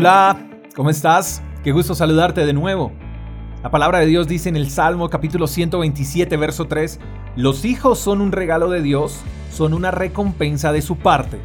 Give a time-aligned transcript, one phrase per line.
[0.00, 0.38] Hola,
[0.76, 1.42] ¿cómo estás?
[1.64, 2.92] Qué gusto saludarte de nuevo.
[3.64, 7.00] La palabra de Dios dice en el Salmo capítulo 127, verso 3,
[7.34, 9.18] los hijos son un regalo de Dios,
[9.50, 11.40] son una recompensa de su parte.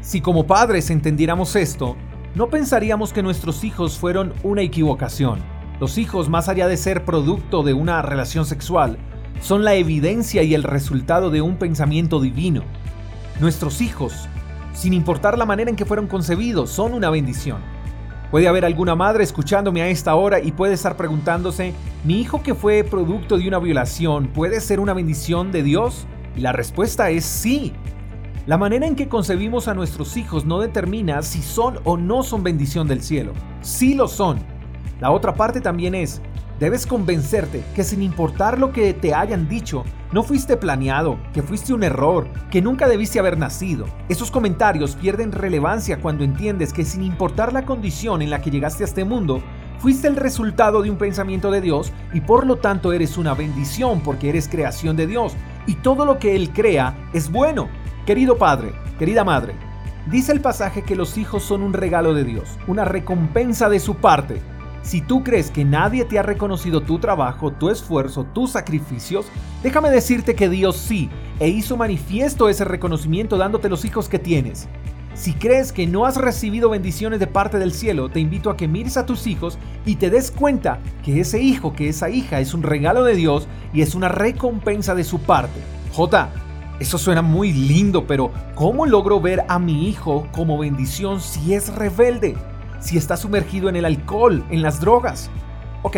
[0.00, 1.98] Si como padres entendiéramos esto,
[2.34, 5.40] no pensaríamos que nuestros hijos fueron una equivocación.
[5.78, 8.96] Los hijos, más allá de ser producto de una relación sexual,
[9.42, 12.62] son la evidencia y el resultado de un pensamiento divino.
[13.38, 14.30] Nuestros hijos,
[14.72, 17.76] sin importar la manera en que fueron concebidos, son una bendición.
[18.30, 21.72] Puede haber alguna madre escuchándome a esta hora y puede estar preguntándose,
[22.04, 26.06] ¿mi hijo que fue producto de una violación puede ser una bendición de Dios?
[26.36, 27.72] Y la respuesta es sí.
[28.46, 32.42] La manera en que concebimos a nuestros hijos no determina si son o no son
[32.42, 33.32] bendición del cielo.
[33.62, 34.38] Sí lo son.
[35.00, 36.20] La otra parte también es,
[36.58, 41.72] Debes convencerte que sin importar lo que te hayan dicho, no fuiste planeado, que fuiste
[41.72, 43.86] un error, que nunca debiste haber nacido.
[44.08, 48.82] Esos comentarios pierden relevancia cuando entiendes que sin importar la condición en la que llegaste
[48.82, 49.40] a este mundo,
[49.78, 54.00] fuiste el resultado de un pensamiento de Dios y por lo tanto eres una bendición
[54.00, 55.34] porque eres creación de Dios
[55.68, 57.68] y todo lo que Él crea es bueno.
[58.04, 59.54] Querido Padre, querida Madre,
[60.10, 63.94] dice el pasaje que los hijos son un regalo de Dios, una recompensa de su
[63.94, 64.40] parte.
[64.88, 69.26] Si tú crees que nadie te ha reconocido tu trabajo, tu esfuerzo, tus sacrificios,
[69.62, 74.66] déjame decirte que Dios sí, e hizo manifiesto ese reconocimiento dándote los hijos que tienes.
[75.12, 78.66] Si crees que no has recibido bendiciones de parte del cielo, te invito a que
[78.66, 82.54] mires a tus hijos y te des cuenta que ese hijo, que esa hija es
[82.54, 85.60] un regalo de Dios y es una recompensa de su parte.
[85.92, 86.30] J,
[86.80, 91.74] eso suena muy lindo, pero ¿cómo logro ver a mi hijo como bendición si es
[91.74, 92.38] rebelde?
[92.80, 95.30] Si está sumergido en el alcohol, en las drogas.
[95.82, 95.96] Ok,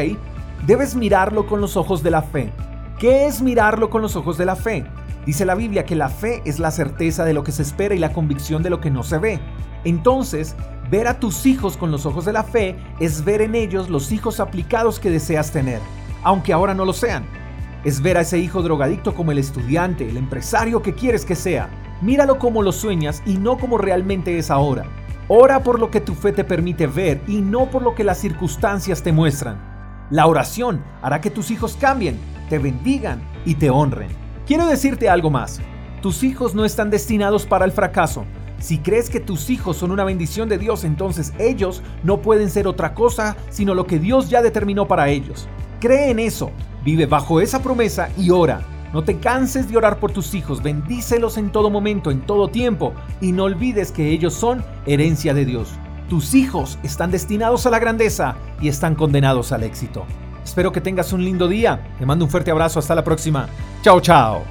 [0.67, 2.53] debes mirarlo con los ojos de la fe.
[2.99, 4.85] ¿Qué es mirarlo con los ojos de la fe?
[5.27, 7.99] Dice la Biblia que la fe es la certeza de lo que se espera y
[7.99, 9.41] la convicción de lo que no se ve.
[9.85, 10.57] Entonces,
[10.91, 14.13] ver a tus hijos con los ojos de la fe es ver en ellos los
[14.13, 15.81] hijos aplicados que deseas tener,
[16.23, 17.25] aunque ahora no lo sean.
[17.85, 21.71] Es ver a ese hijo drogadicto como el estudiante, el empresario que quieres que sea.
[22.03, 24.85] Míralo como lo sueñas y no como realmente es ahora.
[25.33, 28.19] Ora por lo que tu fe te permite ver y no por lo que las
[28.19, 30.09] circunstancias te muestran.
[30.11, 32.19] La oración hará que tus hijos cambien,
[32.49, 34.09] te bendigan y te honren.
[34.45, 35.61] Quiero decirte algo más.
[36.03, 38.25] Tus hijos no están destinados para el fracaso.
[38.59, 42.67] Si crees que tus hijos son una bendición de Dios, entonces ellos no pueden ser
[42.67, 45.47] otra cosa sino lo que Dios ya determinó para ellos.
[45.79, 46.51] Cree en eso,
[46.85, 48.63] vive bajo esa promesa y ora.
[48.93, 52.93] No te canses de orar por tus hijos, bendícelos en todo momento, en todo tiempo,
[53.21, 55.69] y no olvides que ellos son herencia de Dios.
[56.09, 60.05] Tus hijos están destinados a la grandeza y están condenados al éxito.
[60.45, 61.95] Espero que tengas un lindo día.
[61.99, 62.81] Te mando un fuerte abrazo.
[62.81, 63.49] Hasta la próxima.
[63.83, 64.43] Chao, chao.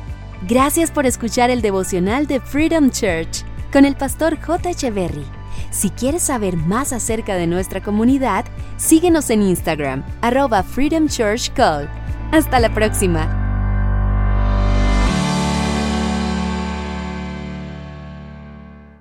[0.48, 4.70] Gracias por escuchar el devocional de Freedom Church con el pastor J.
[4.70, 5.26] Echeverry.
[5.72, 8.46] Si quieres saber más acerca de nuestra comunidad,
[8.78, 11.90] síguenos en Instagram, arroba Freedom Church Call.
[12.32, 13.39] Hasta la próxima.